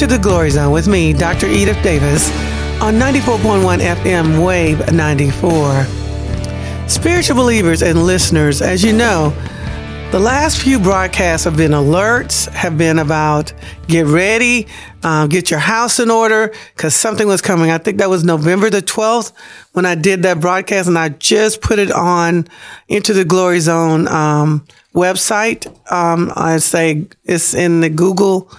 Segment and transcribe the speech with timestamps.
[0.00, 1.46] to the Glory Zone with me, Dr.
[1.46, 2.30] Edith Davis,
[2.80, 6.88] on 94.1 FM Wave 94.
[6.88, 9.28] Spiritual believers and listeners, as you know,
[10.10, 13.52] the last few broadcasts have been alerts, have been about
[13.88, 14.68] get ready,
[15.02, 17.70] um, get your house in order, because something was coming.
[17.70, 19.32] I think that was November the 12th
[19.72, 22.48] when I did that broadcast, and I just put it on
[22.88, 24.64] into the Glory Zone um,
[24.94, 25.66] website.
[25.92, 28.50] Um, I say it's in the Google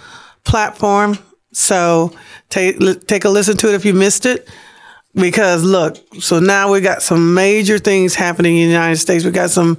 [0.44, 1.17] platform.
[1.53, 2.13] So
[2.49, 4.49] take take a listen to it if you missed it.
[5.13, 9.25] Because look, so now we got some major things happening in the United States.
[9.25, 9.77] We got some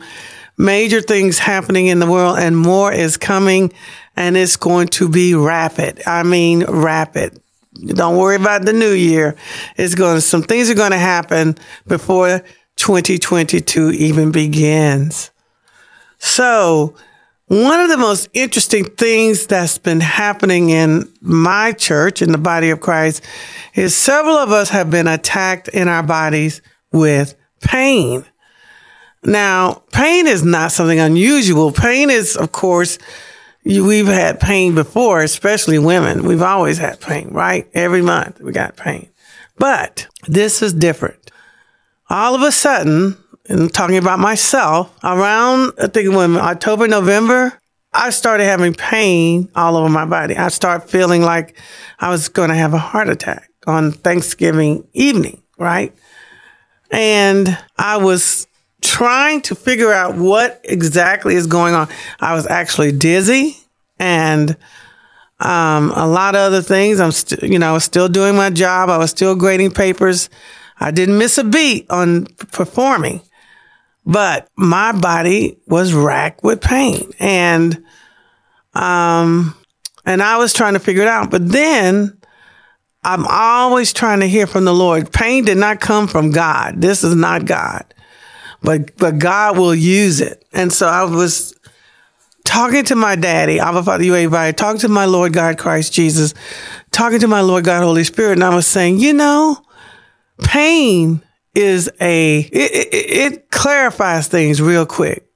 [0.59, 3.73] major things happening in the world and more is coming
[4.17, 6.03] and it's going to be rapid.
[6.06, 7.41] I mean, rapid.
[7.75, 9.34] Don't worry about the new year.
[9.77, 12.45] It's going to, some things are going to happen before
[12.77, 15.31] 2022 even begins.
[16.19, 16.95] So
[17.53, 22.70] one of the most interesting things that's been happening in my church, in the body
[22.70, 23.22] of Christ,
[23.75, 28.25] is several of us have been attacked in our bodies with pain.
[29.23, 31.73] Now, pain is not something unusual.
[31.73, 32.97] Pain is, of course,
[33.67, 36.23] we've had pain before, especially women.
[36.25, 37.69] We've always had pain, right?
[37.75, 39.11] Every month we got pain.
[39.58, 41.30] But this is different.
[42.08, 47.59] All of a sudden, and talking about myself, around, I think when October, November,
[47.93, 50.37] I started having pain all over my body.
[50.37, 51.57] I started feeling like
[51.98, 55.95] I was going to have a heart attack on Thanksgiving evening, right?
[56.91, 58.47] And I was
[58.81, 61.89] trying to figure out what exactly is going on.
[62.20, 63.57] I was actually dizzy
[63.98, 64.57] and
[65.41, 67.01] um, a lot of other things.
[67.01, 68.91] I'm you know, I was still doing my job.
[68.91, 70.30] I was still grading papers.
[70.79, 73.23] I didn't miss a beat on performing,
[74.05, 77.85] but my body was racked with pain and,
[78.74, 79.55] um,
[80.05, 81.30] and I was trying to figure it out.
[81.30, 82.18] But then
[83.05, 85.12] I'm always trying to hear from the Lord.
[85.12, 86.80] Pain did not come from God.
[86.80, 87.92] This is not God
[88.62, 90.45] but but God will use it.
[90.52, 91.55] And so I was
[92.45, 96.35] talking to my daddy, Abba Father you UAV, talking to my Lord God Christ Jesus,
[96.91, 99.58] talking to my Lord God Holy Spirit, and I was saying, you know,
[100.42, 101.23] pain
[101.55, 105.29] is a it, it, it clarifies things real quick.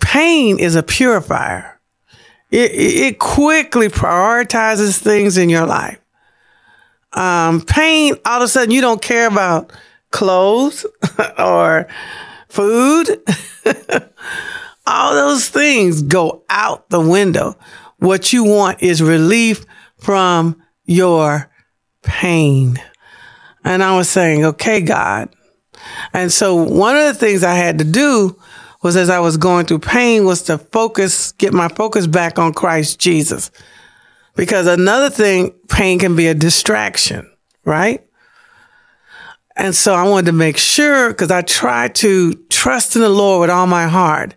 [0.00, 1.80] Pain is a purifier.
[2.50, 5.98] It, it quickly prioritizes things in your life.
[7.12, 9.72] Um, pain, all of a sudden, you don't care about
[10.10, 10.86] clothes
[11.38, 11.88] or
[12.48, 13.20] food,
[14.86, 17.56] all those things go out the window.
[17.98, 19.64] What you want is relief
[19.98, 21.50] from your
[22.02, 22.76] pain.
[23.64, 25.34] And I was saying, okay, God.
[26.12, 28.40] And so one of the things I had to do
[28.82, 32.52] was as I was going through pain was to focus, get my focus back on
[32.52, 33.50] Christ Jesus.
[34.36, 37.30] Because another thing, pain can be a distraction,
[37.64, 38.04] right?
[39.56, 43.42] And so I wanted to make sure because I tried to trust in the Lord
[43.42, 44.34] with all my heart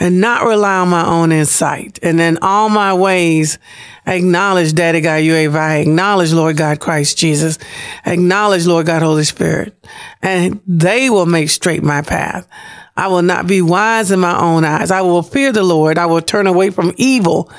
[0.00, 1.98] and not rely on my own insight.
[2.02, 3.58] And then all my ways
[4.06, 7.58] acknowledge Daddy God UAV, acknowledge Lord God Christ Jesus,
[8.06, 9.74] acknowledge Lord God Holy Spirit,
[10.22, 12.48] and they will make straight my path.
[12.96, 14.90] I will not be wise in my own eyes.
[14.90, 15.98] I will fear the Lord.
[15.98, 17.50] I will turn away from evil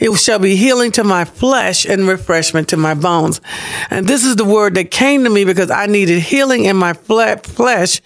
[0.00, 3.40] it shall be healing to my flesh and refreshment to my bones.
[3.90, 6.94] And this is the word that came to me because I needed healing in my
[6.94, 8.00] flesh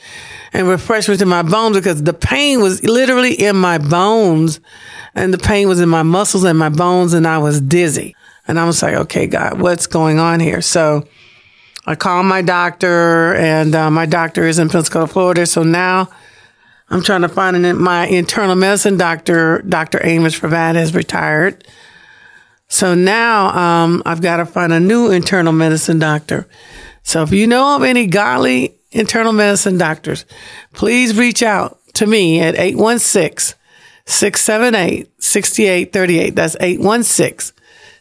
[0.53, 4.61] and refreshment to my bones because the pain was literally in my bones
[5.15, 8.17] and the pain was in my muscles and my bones and I was dizzy.
[8.47, 10.61] And I was like, okay, God, what's going on here?
[10.61, 11.07] So
[11.87, 15.47] I called my doctor and uh, my doctor is in Pensacola, Florida.
[15.47, 16.09] So now
[16.91, 20.01] I'm trying to find an, my internal medicine doctor, Dr.
[20.05, 21.67] Amos Pravat has retired.
[22.75, 26.49] So now um, I've got to find a new internal medicine doctor.
[27.05, 30.25] So if you know of any godly internal medicine doctors,
[30.73, 33.57] please reach out to me at 816
[34.07, 36.35] 678 6838.
[36.35, 37.57] That's 816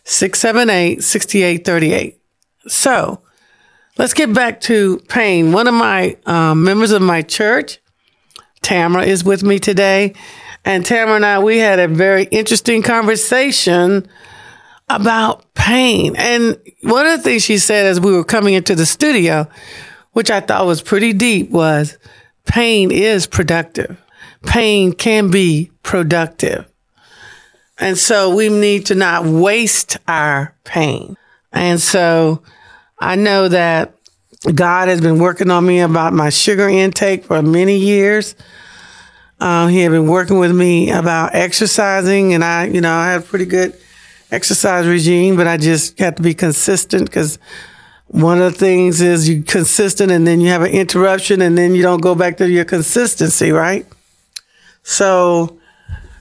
[0.06, 2.20] 678 6838.
[2.66, 3.22] So
[4.00, 5.52] let's get back to pain.
[5.52, 7.78] One of my um, members of my church,
[8.64, 10.16] Tamara, is with me today.
[10.66, 14.10] And Tamara and I, we had a very interesting conversation
[14.96, 16.16] about pain.
[16.18, 19.48] And one of the things she said as we were coming into the studio,
[20.12, 21.98] which I thought was pretty deep, was
[22.46, 23.98] pain is productive.
[24.46, 26.66] Pain can be productive.
[27.80, 31.18] And so we need to not waste our pain.
[31.52, 32.44] And so
[33.00, 33.96] I know that
[34.54, 38.36] God has been working on me about my sugar intake for many years.
[39.40, 43.26] Um, he had been working with me about exercising and I, you know, I had
[43.26, 43.78] pretty good
[44.34, 47.38] exercise regime, but I just have to be consistent because
[48.08, 51.74] one of the things is you consistent and then you have an interruption and then
[51.76, 53.86] you don't go back to your consistency, right?
[54.84, 55.60] So,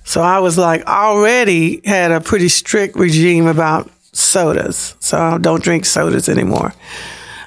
[0.05, 4.95] so I was like already had a pretty strict regime about sodas.
[5.01, 6.73] So I don't drink sodas anymore.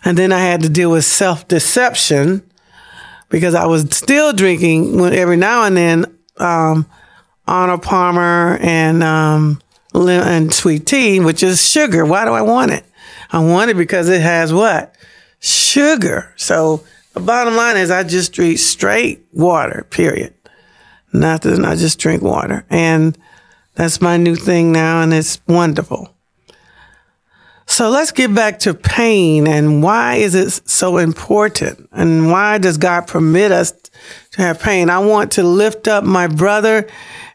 [0.04, 2.44] And then I had to deal with self deception
[3.30, 6.06] because I was still drinking every now and then,
[6.38, 6.86] um,
[7.48, 9.62] Arnold Palmer and, um,
[10.10, 12.06] and sweet tea, which is sugar.
[12.06, 12.86] Why do I want it?
[13.32, 14.96] I want it because it has what?
[15.40, 16.34] Sugar.
[16.36, 16.84] So
[17.14, 20.34] the bottom line is I just drink straight water, period.
[21.14, 21.66] Nothing.
[21.66, 22.66] I just drink water.
[22.70, 23.18] And
[23.76, 25.02] that's my new thing now.
[25.02, 26.15] And it's wonderful.
[27.68, 31.90] So let's get back to pain and why is it so important?
[31.92, 33.74] And why does God permit us
[34.32, 34.90] to have pain?
[34.90, 36.88] I want to lift up my brother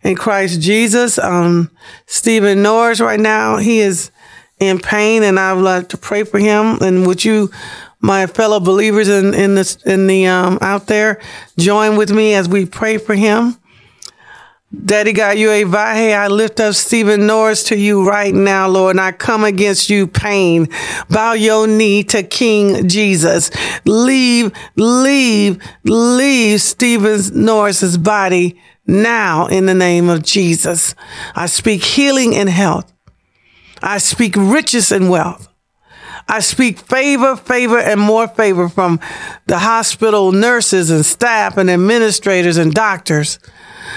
[0.02, 1.70] in Christ Jesus, um,
[2.06, 3.56] Stephen Norris right now.
[3.58, 4.10] He is
[4.60, 6.78] in pain and I would like to pray for him.
[6.80, 7.50] And would you,
[8.00, 11.20] my fellow believers in, in the, in the, um, out there,
[11.58, 13.59] join with me as we pray for him?
[14.72, 16.16] Daddy God, you a Vahe.
[16.16, 20.06] I lift up Stephen Norris to you right now, Lord, and I come against you
[20.06, 20.68] pain.
[21.08, 23.50] Bow your knee to King Jesus.
[23.84, 30.94] Leave, leave, leave Stephen Norris's body now in the name of Jesus.
[31.34, 32.92] I speak healing and health.
[33.82, 35.49] I speak riches and wealth.
[36.30, 39.00] I speak favor, favor, and more favor from
[39.46, 43.40] the hospital nurses and staff and administrators and doctors.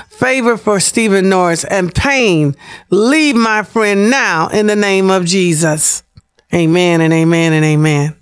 [0.09, 2.55] Favor for Stephen Norris and pain.
[2.89, 6.01] Leave my friend now in the name of Jesus.
[6.51, 8.15] Amen and amen and amen.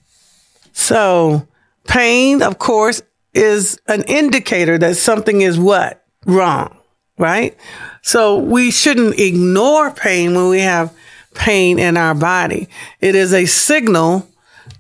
[0.74, 1.48] So
[1.88, 3.02] pain, of course,
[3.34, 6.06] is an indicator that something is what?
[6.26, 6.76] Wrong,
[7.18, 7.56] right?
[8.02, 10.94] So we shouldn't ignore pain when we have
[11.34, 12.68] pain in our body.
[13.00, 14.28] It is a signal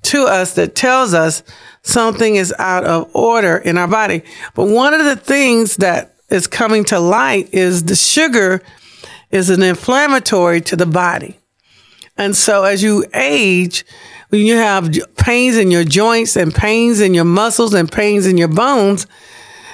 [0.03, 1.43] to us that tells us
[1.83, 4.23] something is out of order in our body.
[4.53, 8.61] But one of the things that is coming to light is the sugar
[9.31, 11.37] is an inflammatory to the body.
[12.17, 13.85] And so as you age,
[14.29, 18.37] when you have pains in your joints and pains in your muscles and pains in
[18.37, 19.07] your bones,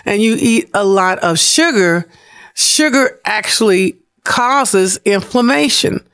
[0.05, 2.07] and you eat a lot of sugar,
[2.55, 6.06] sugar actually causes inflammation.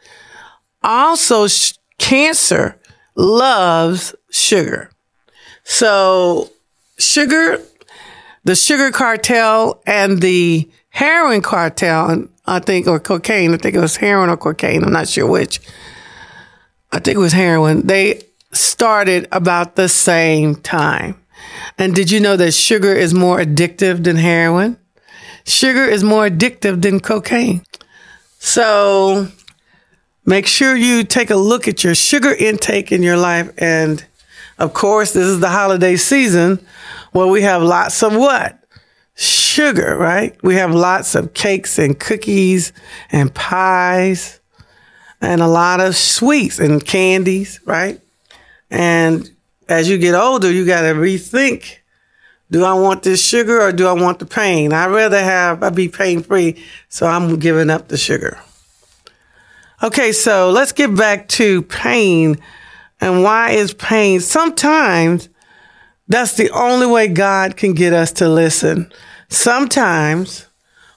[0.83, 2.79] Also, sh- cancer
[3.15, 4.91] loves sugar.
[5.63, 6.49] So,
[6.97, 7.61] sugar,
[8.43, 13.97] the sugar cartel and the heroin cartel, I think, or cocaine, I think it was
[13.97, 15.59] heroin or cocaine, I'm not sure which.
[16.91, 17.87] I think it was heroin.
[17.87, 21.19] They started about the same time.
[21.77, 24.77] And did you know that sugar is more addictive than heroin?
[25.45, 27.63] Sugar is more addictive than cocaine.
[28.39, 29.27] So
[30.25, 33.51] make sure you take a look at your sugar intake in your life.
[33.57, 34.03] And
[34.57, 36.65] of course, this is the holiday season
[37.11, 38.59] where we have lots of what?
[39.15, 40.35] Sugar, right?
[40.43, 42.73] We have lots of cakes and cookies
[43.11, 44.39] and pies
[45.21, 48.01] and a lot of sweets and candies, right?
[48.69, 49.29] And
[49.69, 51.77] as you get older, you got to rethink.
[52.51, 54.73] Do I want this sugar or do I want the pain?
[54.73, 56.63] I'd rather have, I'd be pain free.
[56.89, 58.39] So I'm giving up the sugar.
[59.83, 62.37] Okay, so let's get back to pain
[63.01, 64.21] and why is pain?
[64.21, 65.27] Sometimes
[66.07, 68.89] that's the only way God can get us to listen.
[69.27, 70.47] Sometimes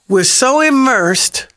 [0.08, 1.48] we're so immersed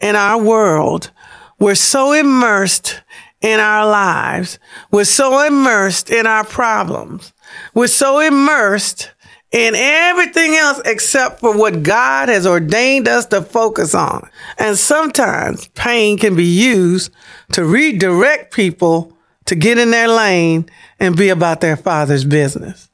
[0.00, 1.10] in our world.
[1.58, 3.02] We're so immersed
[3.42, 4.58] in our lives.
[4.90, 7.34] We're so immersed in our problems.
[7.74, 9.10] We're so immersed
[9.50, 14.28] in everything else except for what God has ordained us to focus on.
[14.58, 17.12] And sometimes pain can be used
[17.52, 20.68] to redirect people to get in their lane
[21.00, 22.90] and be about their father's business.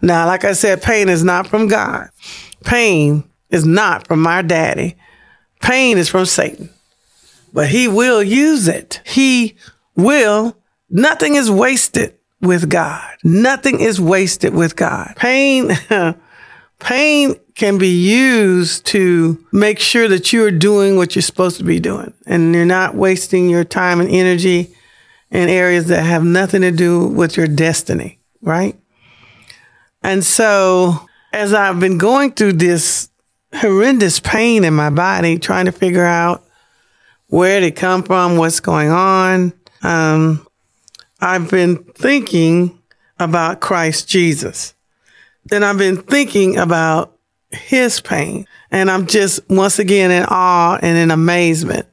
[0.00, 2.10] Now, like I said, pain is not from God.
[2.64, 4.96] Pain is not from our daddy.
[5.60, 6.70] Pain is from Satan.
[7.52, 9.00] But he will use it.
[9.04, 9.56] He
[9.96, 10.56] will.
[10.88, 13.08] Nothing is wasted with God.
[13.22, 15.14] Nothing is wasted with God.
[15.16, 15.70] Pain,
[16.78, 21.64] pain can be used to make sure that you are doing what you're supposed to
[21.64, 24.74] be doing and you're not wasting your time and energy
[25.30, 28.76] in areas that have nothing to do with your destiny, right?
[30.02, 33.08] And so as I've been going through this
[33.54, 36.44] horrendous pain in my body, trying to figure out
[37.28, 40.46] where did it come from, what's going on, um,
[41.22, 42.82] I've been thinking
[43.18, 44.74] about Christ Jesus.
[45.46, 47.16] Then I've been thinking about
[47.50, 48.46] his pain.
[48.70, 51.86] And I'm just once again in awe and in amazement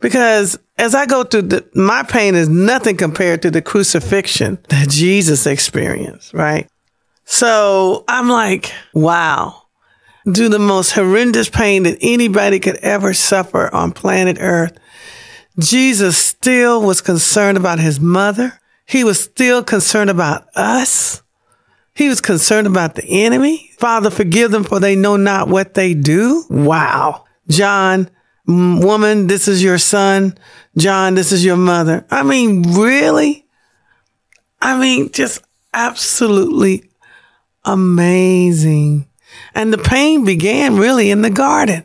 [0.00, 4.88] Because as I go through the, my pain is nothing compared to the crucifixion that
[4.88, 6.68] Jesus experienced, right?
[7.26, 9.62] So I'm like, wow,
[10.30, 14.76] do the most horrendous pain that anybody could ever suffer on planet earth.
[15.60, 18.58] Jesus still was concerned about his mother.
[18.86, 21.22] He was still concerned about us.
[21.94, 23.70] He was concerned about the enemy.
[23.78, 26.44] Father, forgive them for they know not what they do.
[26.48, 27.24] Wow.
[27.48, 28.10] John,
[28.46, 30.36] woman, this is your son.
[30.76, 32.06] John, this is your mother.
[32.10, 33.46] I mean, really?
[34.60, 35.42] I mean, just
[35.74, 36.90] absolutely
[37.64, 39.06] amazing.
[39.54, 41.84] And the pain began really in the garden,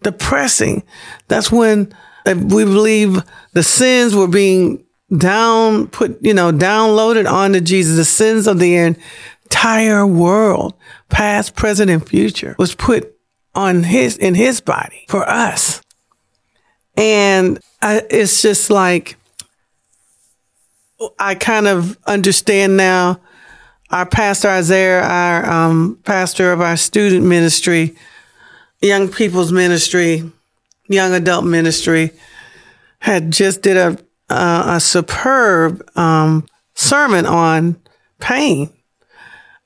[0.00, 0.82] the pressing.
[1.28, 1.94] That's when
[2.26, 4.84] we believe the sins were being
[5.16, 7.96] down, put, you know, downloaded onto Jesus.
[7.96, 10.74] The sins of the entire world,
[11.08, 13.14] past, present, and future was put
[13.54, 15.80] on his, in his body for us.
[16.96, 19.16] And I, it's just like,
[21.18, 23.20] I kind of understand now
[23.90, 27.94] our pastor Isaiah, our um, pastor of our student ministry,
[28.80, 30.30] young people's ministry,
[30.88, 32.12] young adult ministry,
[32.98, 37.76] had just did a uh, a superb um, sermon on
[38.18, 38.70] pain.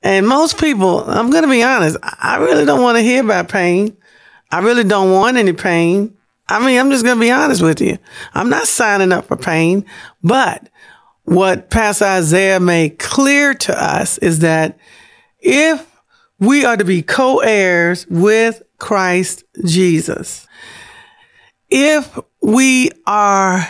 [0.02, 3.48] And most people, I'm going to be honest, I really don't want to hear about
[3.48, 3.96] pain.
[4.50, 6.16] I really don't want any pain.
[6.48, 7.98] I mean, I'm just going to be honest with you.
[8.34, 9.84] I'm not signing up for pain,
[10.22, 10.68] but
[11.24, 14.78] what Pastor Isaiah made clear to us is that
[15.38, 15.86] if
[16.40, 20.48] we are to be co-heirs with Christ Jesus,
[21.70, 23.68] if we are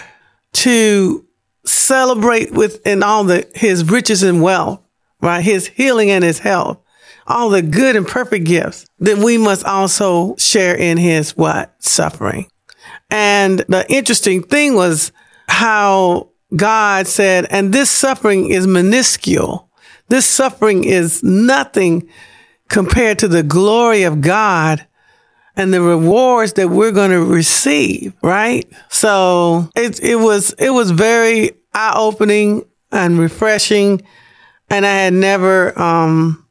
[0.52, 1.26] to
[1.64, 4.80] celebrate with in all the his riches and wealth,
[5.20, 5.42] right?
[5.42, 6.78] His healing and his health,
[7.26, 11.74] all the good and perfect gifts, then we must also share in his what?
[11.82, 12.50] Suffering.
[13.10, 15.12] And the interesting thing was
[15.48, 19.68] how God said, and this suffering is minuscule.
[20.08, 22.08] This suffering is nothing
[22.68, 24.86] compared to the glory of God
[25.56, 28.70] and the rewards that we're going to receive, right?
[28.88, 34.02] So it, it was, it was very eye opening and refreshing.
[34.68, 36.46] And I had never, um,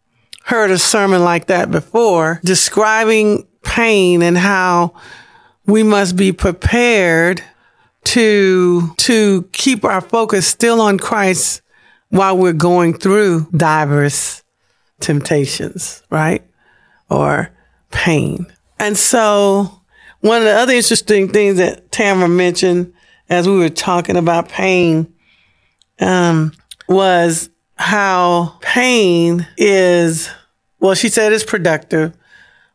[0.49, 4.93] heard a sermon like that before describing pain and how
[5.67, 7.43] we must be prepared
[8.03, 11.61] to, to keep our focus still on Christ
[12.09, 14.41] while we're going through diverse
[14.99, 16.43] temptations, right?
[17.11, 17.51] Or
[17.91, 18.47] pain.
[18.79, 19.81] And so
[20.21, 22.93] one of the other interesting things that Tamara mentioned
[23.29, 25.13] as we were talking about pain,
[25.99, 26.51] um,
[26.87, 30.29] was how pain is,
[30.79, 32.15] well, she said it's productive.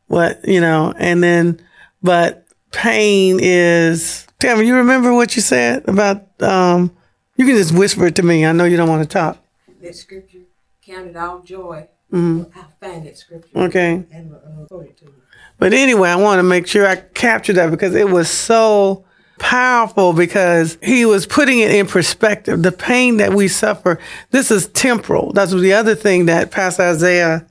[0.06, 1.60] What, you know, and then,
[2.02, 6.94] but pain is Tamara, you remember what you said about, um,
[7.36, 8.46] you can just whisper it to me.
[8.46, 9.38] I know you don't want to talk.
[9.82, 10.40] That scripture,
[10.82, 11.88] counted all joy.
[12.14, 12.58] Mm-hmm.
[12.58, 13.58] I find that scripture.
[13.58, 14.04] Okay.
[14.12, 15.14] And uh, quote it to you.
[15.58, 19.04] But anyway, I want to make sure I capture that because it was so
[19.38, 22.62] powerful because he was putting it in perspective.
[22.62, 23.98] The pain that we suffer,
[24.30, 25.32] this is temporal.
[25.32, 27.46] That's the other thing that Pastor Isaiah,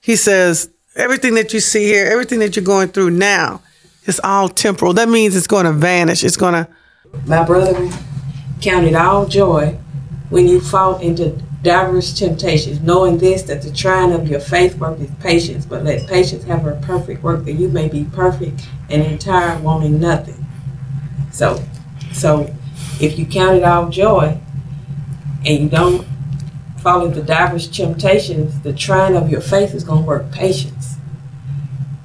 [0.00, 3.62] he says, everything that you see here, everything that you're going through now,
[4.04, 4.92] it's all temporal.
[4.92, 6.22] That means it's going to vanish.
[6.22, 6.68] It's going to.
[7.26, 7.90] My brother
[8.60, 9.76] counted all joy
[10.30, 15.18] when you fall into diverse temptations, knowing this that the trying of your faith worketh
[15.18, 19.58] patience, but let patience have her perfect work, that you may be perfect and entire,
[19.58, 20.46] wanting nothing.
[21.32, 21.60] So,
[22.12, 22.54] so
[23.00, 24.38] if you count it all joy
[25.44, 26.06] and you don't
[26.78, 30.94] follow the diverse temptations, the trying of your faith is going to work patience.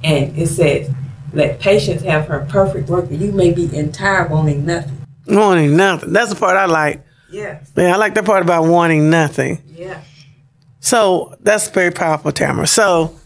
[0.02, 0.90] And it says,
[1.32, 5.06] let patience have her perfect work, that you may be entire, wanting nothing.
[5.26, 6.12] Wanting nothing.
[6.12, 7.04] That's the part I like.
[7.30, 7.60] Yeah.
[7.76, 9.62] Yeah, I like the part about wanting nothing.
[9.74, 10.02] Yeah.
[10.80, 12.66] So that's very powerful, Tamara.
[12.66, 13.16] So,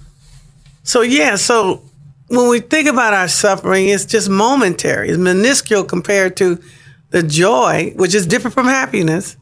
[0.82, 1.82] so yeah, so
[2.28, 5.08] when we think about our suffering, it's just momentary.
[5.08, 6.60] It's minuscule compared to
[7.10, 9.36] the joy, which is different from happiness.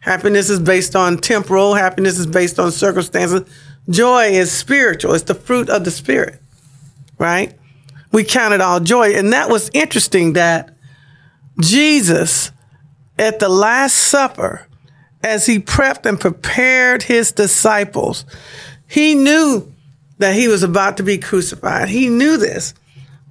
[0.00, 1.74] Happiness is based on temporal.
[1.74, 3.42] Happiness is based on circumstances.
[3.90, 5.14] Joy is spiritual.
[5.14, 6.40] It's the fruit of the spirit,
[7.18, 7.56] right?
[8.16, 9.14] we counted all joy.
[9.14, 10.74] And that was interesting that
[11.60, 12.50] Jesus
[13.18, 14.66] at the Last Supper,
[15.22, 18.24] as he prepped and prepared his disciples,
[18.86, 19.72] he knew
[20.18, 21.88] that he was about to be crucified.
[21.88, 22.74] He knew this.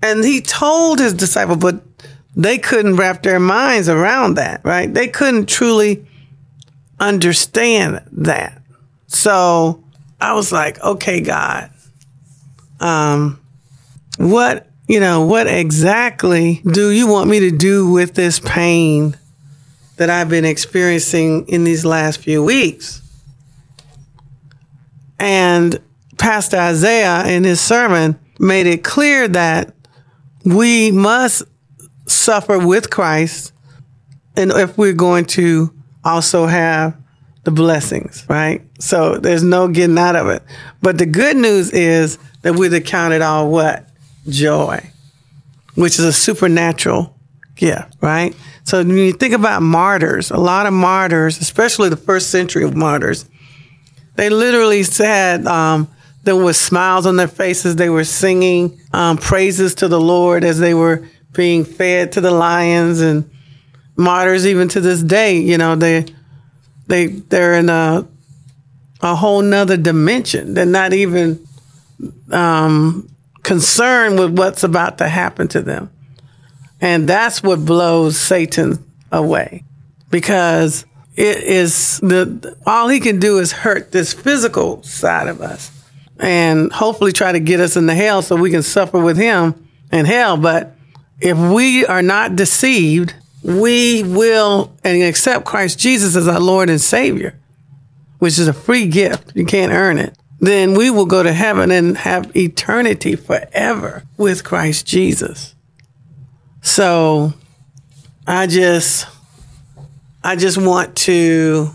[0.01, 1.81] And he told his disciples, but
[2.35, 4.93] they couldn't wrap their minds around that, right?
[4.93, 6.05] They couldn't truly
[6.99, 8.61] understand that.
[9.07, 9.83] So
[10.19, 11.71] I was like, okay, God,
[12.79, 13.39] um,
[14.17, 19.17] what you know, what exactly do you want me to do with this pain
[19.97, 23.01] that I've been experiencing in these last few weeks?
[25.19, 25.79] And
[26.17, 29.73] Pastor Isaiah in his sermon made it clear that
[30.43, 31.43] we must
[32.05, 33.53] suffer with Christ
[34.37, 35.73] and if we're going to
[36.03, 36.97] also have
[37.43, 38.61] the blessings, right?
[38.79, 40.43] So there's no getting out of it.
[40.81, 43.87] But the good news is that we're counted all what?
[44.27, 44.91] Joy,
[45.75, 47.14] which is a supernatural
[47.55, 48.35] gift, right?
[48.63, 52.75] So when you think about martyrs, a lot of martyrs, especially the first century of
[52.75, 53.27] martyrs,
[54.15, 55.87] they literally said um,
[56.23, 57.75] there was smiles on their faces.
[57.75, 62.31] They were singing um, praises to the Lord as they were being fed to the
[62.31, 63.29] lions and
[63.95, 64.47] martyrs.
[64.47, 66.05] Even to this day, you know they
[66.87, 68.07] they they're in a
[69.01, 70.53] a whole nother dimension.
[70.53, 71.45] They're not even
[72.31, 73.09] um,
[73.43, 75.91] concerned with what's about to happen to them,
[76.85, 78.77] and that's what blows Satan
[79.11, 79.63] away
[80.11, 85.71] because it is the all he can do is hurt this physical side of us
[86.19, 90.05] and hopefully try to get us into hell so we can suffer with him in
[90.05, 90.37] hell.
[90.37, 90.75] But
[91.19, 96.79] if we are not deceived we will and accept Christ Jesus as our Lord and
[96.79, 97.39] Savior
[98.19, 99.35] which is a free gift.
[99.35, 100.15] You can't earn it.
[100.39, 105.54] Then we will go to heaven and have eternity forever with Christ Jesus
[106.65, 107.31] so
[108.25, 109.07] I just
[110.23, 111.69] I just want to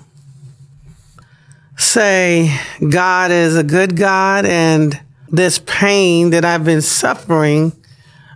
[1.78, 7.72] say God is a good God and this pain that I've been suffering,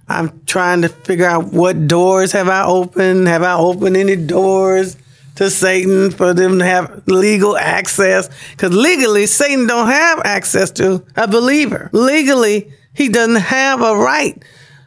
[0.08, 3.26] I'm trying to figure out what doors have I opened?
[3.26, 4.96] Have I opened any doors
[5.34, 8.30] to Satan for them to have legal access?
[8.52, 11.90] Because legally, Satan don't have access to a believer.
[11.92, 14.40] Legally, he doesn't have a right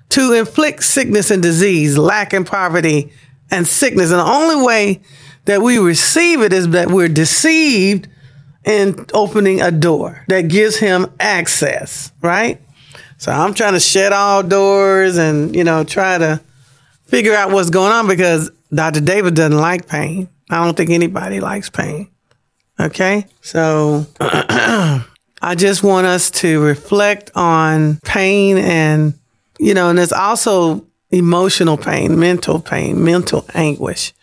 [0.10, 3.12] to inflict sickness and disease, lack and poverty,
[3.52, 4.12] and sickness.
[4.12, 5.02] And the only way
[5.46, 8.08] that we receive it is that we're deceived
[8.65, 12.62] in opening a door that gives him access, right?
[13.17, 16.41] So I'm trying to shut all doors and, you know, try to
[17.06, 19.02] figure out what's going on because Dr.
[19.02, 20.30] Davis doesn't like pain.
[20.50, 22.10] I don't think anybody likes pain.
[22.80, 23.26] Okay.
[23.41, 29.13] So I just want us to reflect on pain and,
[29.60, 34.13] you know, and there's also emotional pain, mental pain, mental anguish,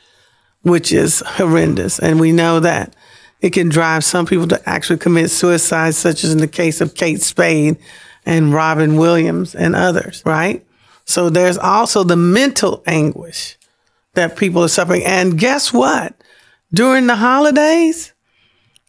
[0.63, 1.99] which is horrendous.
[1.99, 2.95] And we know that
[3.41, 6.95] it can drive some people to actually commit suicide, such as in the case of
[6.95, 7.77] Kate Spade
[8.25, 10.65] and Robin Williams and others, right?
[11.05, 13.59] So there's also the mental anguish
[14.15, 15.05] that people are suffering.
[15.05, 16.15] And guess what?
[16.73, 18.13] During the holidays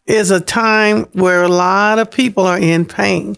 [0.05, 3.35] is a time where a lot of people are in pain.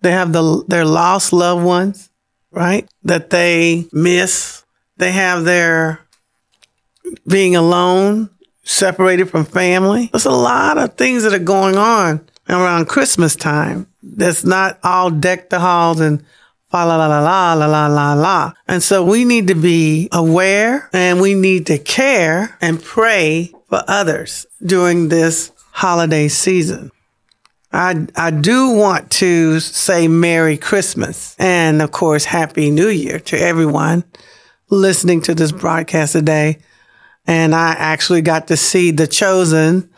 [0.00, 2.10] They have the, their lost loved ones
[2.54, 2.88] right?
[3.02, 4.64] That they miss.
[4.96, 6.00] They have their
[7.26, 8.30] being alone,
[8.62, 10.08] separated from family.
[10.12, 15.10] There's a lot of things that are going on around Christmas time that's not all
[15.10, 16.20] deck the halls and
[16.70, 18.52] fa la la la la la la la la.
[18.66, 23.82] And so we need to be aware and we need to care and pray for
[23.88, 26.90] others during this holiday season.
[27.74, 33.36] I, I do want to say Merry Christmas and of course Happy New Year to
[33.36, 34.04] everyone
[34.70, 36.58] listening to this broadcast today.
[37.26, 39.90] And I actually got to see The Chosen.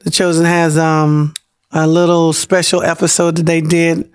[0.00, 1.34] The Chosen has, um,
[1.70, 4.10] a little special episode that they did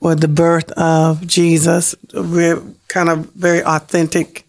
[0.00, 4.46] with the birth of Jesus, kind of very authentic.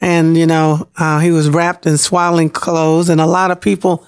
[0.00, 4.06] And, you know, uh, he was wrapped in swaddling clothes and a lot of people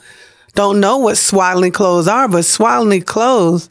[0.58, 3.68] don't know what swaddling clothes are, but swaddling clothes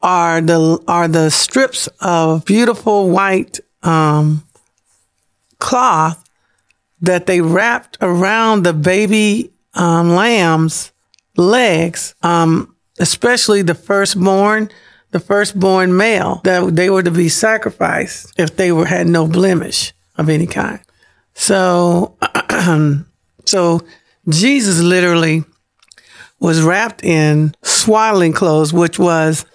[0.00, 4.42] are the are the strips of beautiful white um,
[5.58, 6.26] cloth
[7.02, 10.90] that they wrapped around the baby um, lamb's
[11.36, 14.70] legs, um, especially the firstborn,
[15.10, 19.92] the firstborn male that they were to be sacrificed if they were had no blemish
[20.16, 20.80] of any kind.
[21.34, 22.16] So,
[23.44, 23.80] so
[24.26, 25.44] Jesus literally
[26.44, 29.46] was wrapped in swaddling clothes, which was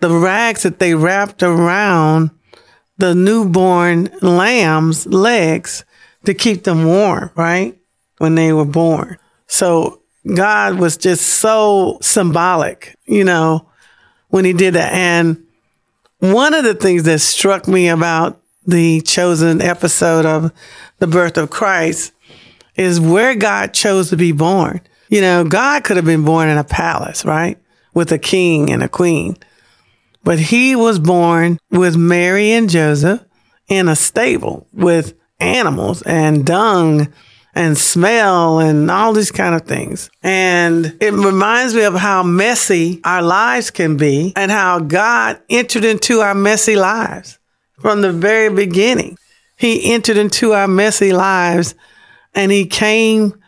[0.00, 2.32] the rags that they wrapped around
[2.98, 5.84] the newborn lamb's legs
[6.24, 7.78] to keep them warm, right?
[8.18, 9.18] When they were born.
[9.46, 10.02] So
[10.34, 13.68] God was just so symbolic, you know,
[14.26, 14.92] when he did that.
[14.94, 15.44] And
[16.18, 20.50] one of the things that struck me about the chosen episode of
[20.98, 22.12] the birth of Christ
[22.74, 24.80] is where God chose to be born.
[25.08, 27.58] You know, God could have been born in a palace, right?
[27.94, 29.36] With a king and a queen.
[30.24, 33.24] But he was born with Mary and Joseph
[33.68, 37.12] in a stable with animals and dung
[37.54, 40.10] and smell and all these kind of things.
[40.22, 45.84] And it reminds me of how messy our lives can be and how God entered
[45.84, 47.38] into our messy lives
[47.80, 49.16] from the very beginning.
[49.56, 51.74] He entered into our messy lives
[52.34, 53.40] and he came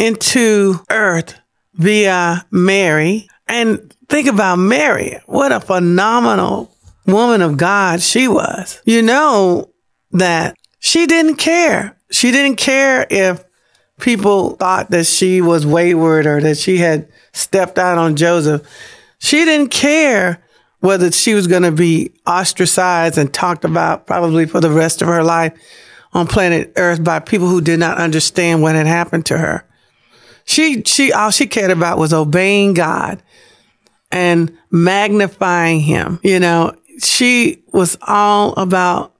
[0.00, 1.38] into earth
[1.74, 3.28] via Mary.
[3.46, 5.18] And think about Mary.
[5.26, 6.74] What a phenomenal
[7.06, 8.80] woman of God she was.
[8.84, 9.70] You know
[10.12, 11.98] that she didn't care.
[12.10, 13.44] She didn't care if
[14.00, 18.66] people thought that she was wayward or that she had stepped out on Joseph.
[19.18, 20.42] She didn't care
[20.78, 25.08] whether she was going to be ostracized and talked about probably for the rest of
[25.08, 25.52] her life
[26.14, 29.66] on planet Earth by people who did not understand what had happened to her.
[30.50, 33.22] She, she, all she cared about was obeying God
[34.10, 36.18] and magnifying him.
[36.24, 39.14] You know, she was all about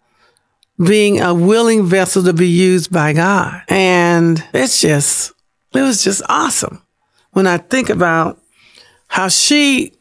[0.85, 3.63] being a willing vessel to be used by God.
[3.69, 5.33] And it's just,
[5.73, 6.83] it was just awesome
[7.31, 8.41] when I think about
[9.07, 9.93] how she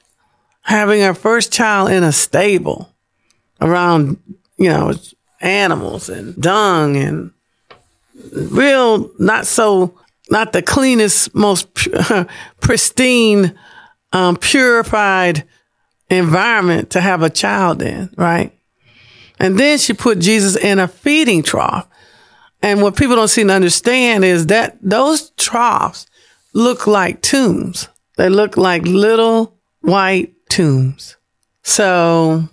[0.62, 2.90] having her first child in a stable
[3.62, 4.18] around,
[4.58, 4.94] you know,
[5.42, 7.32] animals and dung and
[8.32, 9.94] real, not so,
[10.30, 11.68] not the cleanest, most
[12.62, 13.58] pristine,
[14.14, 15.46] um, purified
[16.10, 18.54] environment to have a child in, right?
[19.40, 21.88] And then she put Jesus in a feeding trough.
[22.62, 26.08] And what people don't seem to understand is that those troughs
[26.54, 27.88] look like tombs.
[28.18, 31.16] They look like little white tombs.
[31.64, 32.50] So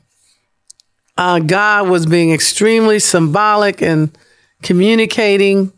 [1.16, 4.16] uh, God was being extremely symbolic and
[4.62, 5.72] communicating.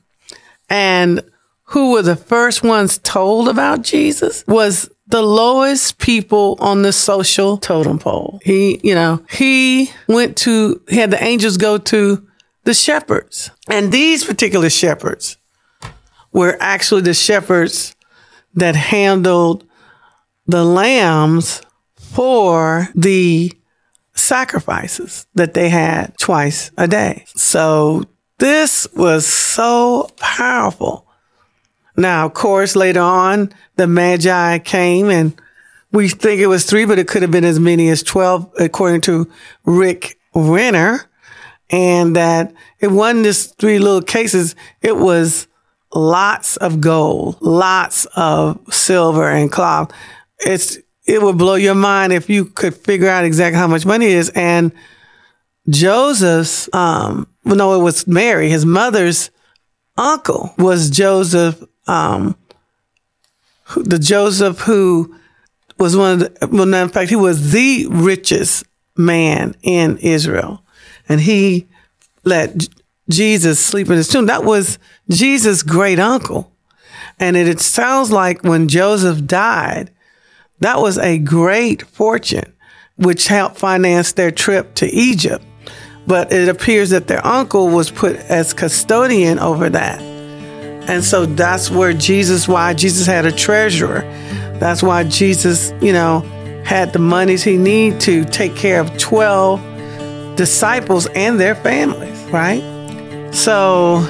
[0.68, 1.22] And
[1.68, 7.58] who were the first ones told about Jesus was the lowest people on the social
[7.58, 8.40] totem pole.
[8.42, 12.26] He, you know, he went to, he had the angels go to
[12.64, 13.50] the shepherds.
[13.68, 15.36] And these particular shepherds
[16.32, 17.94] were actually the shepherds
[18.54, 19.64] that handled
[20.46, 21.60] the lambs
[21.96, 23.52] for the
[24.14, 27.24] sacrifices that they had twice a day.
[27.34, 28.04] So
[28.38, 31.07] this was so powerful.
[31.98, 35.38] Now, of course, later on, the Magi came and
[35.90, 39.00] we think it was three, but it could have been as many as 12, according
[39.02, 39.28] to
[39.64, 41.10] Rick Renner.
[41.70, 44.54] And that it wasn't just three little cases.
[44.80, 45.48] It was
[45.92, 49.92] lots of gold, lots of silver and cloth.
[50.38, 54.06] It's, it would blow your mind if you could figure out exactly how much money
[54.06, 54.30] it is.
[54.36, 54.72] And
[55.68, 59.30] Joseph's, um, no, it was Mary, his mother's
[59.96, 62.36] uncle was Joseph, um,
[63.76, 65.14] the Joseph who
[65.78, 68.64] was one of the, well, in fact, he was the richest
[68.96, 70.62] man in Israel.
[71.08, 71.68] And he
[72.24, 72.68] let
[73.08, 74.26] Jesus sleep in his tomb.
[74.26, 76.52] That was Jesus' great uncle.
[77.18, 79.90] And it, it sounds like when Joseph died,
[80.60, 82.52] that was a great fortune,
[82.96, 85.44] which helped finance their trip to Egypt.
[86.06, 90.07] But it appears that their uncle was put as custodian over that.
[90.88, 94.00] And so that's where Jesus, why Jesus had a treasurer.
[94.58, 96.20] That's why Jesus, you know,
[96.64, 102.62] had the monies he needed to take care of 12 disciples and their families, right?
[103.32, 104.02] So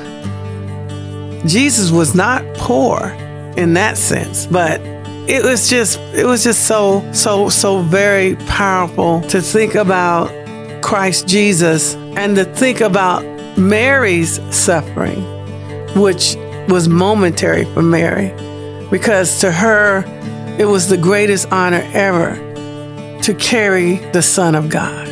[1.46, 3.08] Jesus was not poor
[3.56, 4.80] in that sense, but
[5.28, 10.30] it was just it was just so so so very powerful to think about
[10.82, 13.24] Christ Jesus and to think about
[13.58, 15.22] Mary's suffering,
[15.94, 16.36] which
[16.68, 18.32] was momentary for Mary,
[18.90, 20.04] because to her
[20.58, 22.34] it was the greatest honor ever
[23.22, 25.06] to carry the Son of God.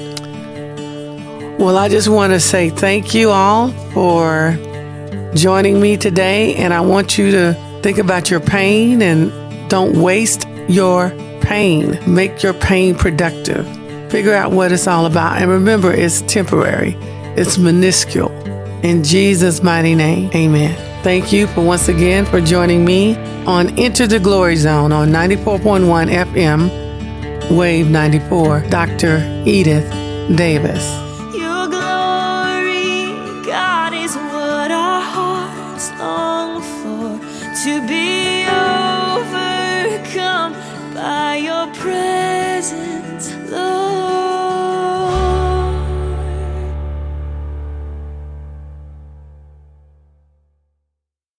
[1.58, 4.58] Well, I just want to say thank you all for
[5.34, 9.30] joining me today, and I want you to think about your pain and
[9.70, 11.98] don't waste your pain.
[12.06, 13.66] Make your pain productive.
[14.10, 15.40] Figure out what it's all about.
[15.40, 16.96] And remember, it's temporary,
[17.36, 18.30] it's minuscule.
[18.82, 20.85] In Jesus' mighty name, amen.
[21.06, 23.14] Thank you for once again for joining me
[23.46, 28.62] on Enter the Glory Zone on 94.1 FM, Wave 94.
[28.62, 29.18] Dr.
[29.46, 29.88] Edith
[30.36, 30.84] Davis.
[31.32, 33.14] Your glory,
[33.46, 37.20] God, is what our hearts long for
[37.62, 38.42] to be
[39.22, 40.54] overcome
[40.92, 44.15] by your presence, Lord.